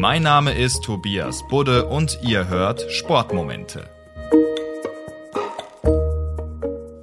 [0.00, 3.86] Mein Name ist Tobias Budde und ihr hört Sportmomente.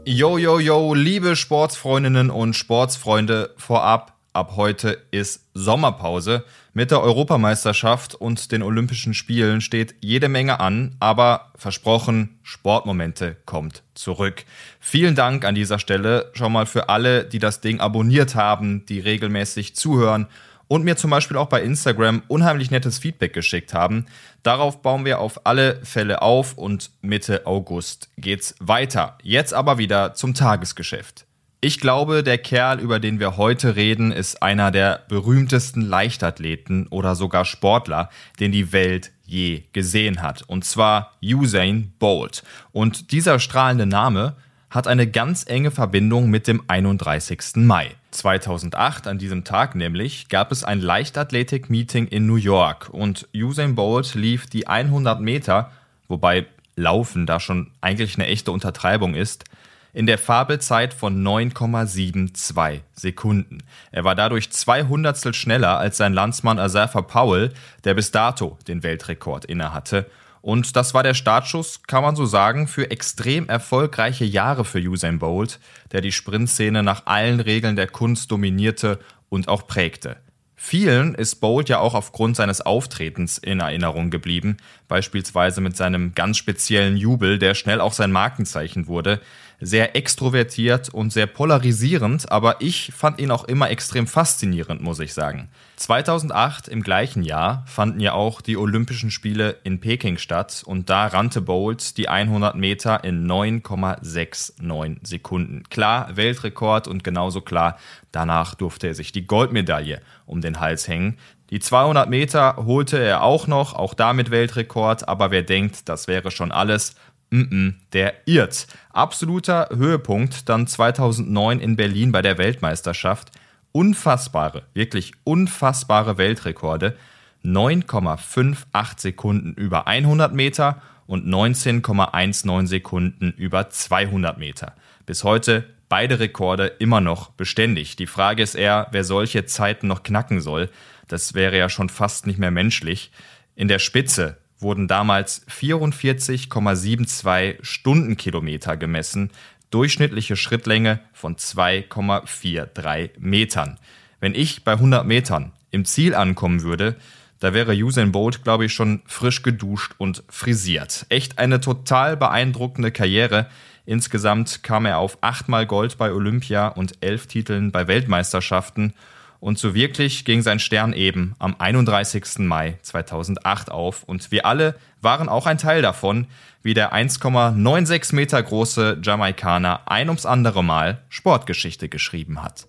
[0.03, 6.43] Yo, yo, yo, liebe Sportsfreundinnen und Sportsfreunde, vorab, ab heute ist Sommerpause.
[6.73, 13.83] Mit der Europameisterschaft und den Olympischen Spielen steht jede Menge an, aber versprochen, Sportmomente kommt
[13.93, 14.43] zurück.
[14.79, 18.99] Vielen Dank an dieser Stelle schon mal für alle, die das Ding abonniert haben, die
[18.99, 20.25] regelmäßig zuhören
[20.67, 24.05] und mir zum Beispiel auch bei Instagram unheimlich nettes Feedback geschickt haben.
[24.43, 29.17] Darauf bauen wir auf alle Fälle auf und Mitte August geht's weiter.
[29.23, 31.25] Jetzt aber wieder zum Tagesgeschäft.
[31.59, 37.15] Ich glaube, der Kerl, über den wir heute reden, ist einer der berühmtesten Leichtathleten oder
[37.15, 40.43] sogar Sportler, den die Welt je gesehen hat.
[40.43, 42.43] Und zwar Usain Bolt.
[42.71, 44.35] Und dieser strahlende Name
[44.69, 47.55] hat eine ganz enge Verbindung mit dem 31.
[47.55, 47.95] Mai.
[48.11, 54.13] 2008, an diesem Tag nämlich, gab es ein Leichtathletik-Meeting in New York und Usain Bolt
[54.15, 55.71] lief die 100 Meter,
[56.07, 59.45] wobei Laufen da schon eigentlich eine echte Untertreibung ist,
[59.93, 63.63] in der Fabelzeit von 9,72 Sekunden.
[63.91, 67.51] Er war dadurch zwei Hundertstel schneller als sein Landsmann Asafa Powell,
[67.83, 70.05] der bis dato den Weltrekord innehatte
[70.41, 75.19] und das war der Startschuss, kann man so sagen, für extrem erfolgreiche Jahre für Usain
[75.19, 75.59] Bolt,
[75.91, 78.99] der die Sprintszene nach allen Regeln der Kunst dominierte
[79.29, 80.17] und auch prägte.
[80.59, 86.37] Vielen ist Bolt ja auch aufgrund seines Auftretens in Erinnerung geblieben, beispielsweise mit seinem ganz
[86.37, 89.21] speziellen Jubel, der schnell auch sein Markenzeichen wurde,
[89.59, 95.13] sehr extrovertiert und sehr polarisierend, aber ich fand ihn auch immer extrem faszinierend, muss ich
[95.13, 95.49] sagen.
[95.77, 101.07] 2008 im gleichen Jahr fanden ja auch die Olympischen Spiele in Peking statt und da
[101.07, 105.63] rannte Bolt die 100 Meter in 9,69 Sekunden.
[105.69, 107.77] Klar, Weltrekord und genauso klar,
[108.11, 111.17] danach durfte er sich die Goldmedaille um den Hals hängen.
[111.49, 116.29] Die 200 Meter holte er auch noch, auch damit Weltrekord, aber wer denkt, das wäre
[116.29, 116.95] schon alles,
[117.29, 118.67] Mm -mm, der irrt.
[118.91, 123.31] Absoluter Höhepunkt dann 2009 in Berlin bei der Weltmeisterschaft.
[123.71, 126.97] Unfassbare, wirklich unfassbare Weltrekorde.
[127.43, 134.75] 9,58 Sekunden über 100 Meter und 19,19 Sekunden über 200 Meter.
[135.05, 137.95] Bis heute beide Rekorde immer noch beständig.
[137.95, 140.69] Die Frage ist eher, wer solche Zeiten noch knacken soll.
[141.07, 143.11] Das wäre ja schon fast nicht mehr menschlich.
[143.55, 149.29] In der Spitze wurden damals 44,72 Stundenkilometer gemessen,
[149.69, 153.77] durchschnittliche Schrittlänge von 2,43 Metern.
[154.19, 156.95] Wenn ich bei 100 Metern im Ziel ankommen würde,
[157.39, 161.05] da wäre Usain Bolt, glaube ich, schon frisch geduscht und frisiert.
[161.09, 163.47] Echt eine total beeindruckende Karriere.
[163.85, 168.93] Insgesamt kam er auf achtmal Gold bei Olympia und elf Titeln bei Weltmeisterschaften
[169.39, 172.39] und so wirklich ging sein Stern eben am 31.
[172.39, 174.03] Mai 2008 auf.
[174.03, 176.27] Und wir alle waren auch ein Teil davon,
[176.63, 182.67] wie der 1,96 Meter große Jamaikaner ein ums andere Mal Sportgeschichte geschrieben hat.